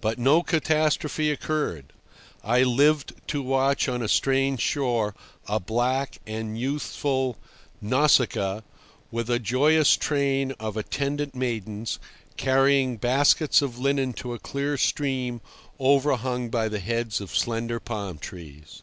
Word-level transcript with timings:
But 0.00 0.18
no 0.18 0.42
catastrophe 0.42 1.30
occurred. 1.30 1.92
I 2.42 2.62
lived 2.62 3.12
to 3.26 3.42
watch 3.42 3.86
on 3.86 4.00
a 4.00 4.08
strange 4.08 4.62
shore 4.62 5.14
a 5.46 5.60
black 5.60 6.16
and 6.26 6.58
youthful 6.58 7.36
Nausicaa, 7.82 8.62
with 9.10 9.28
a 9.28 9.38
joyous 9.38 9.98
train 9.98 10.52
of 10.52 10.78
attendant 10.78 11.34
maidens, 11.34 11.98
carrying 12.38 12.96
baskets 12.96 13.60
of 13.60 13.78
linen 13.78 14.14
to 14.14 14.32
a 14.32 14.38
clear 14.38 14.78
stream 14.78 15.42
overhung 15.78 16.48
by 16.48 16.70
the 16.70 16.80
heads 16.80 17.20
of 17.20 17.36
slender 17.36 17.78
palm 17.78 18.16
trees. 18.16 18.80